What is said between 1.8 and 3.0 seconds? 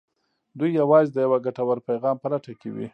پيغام په لټه کې وي.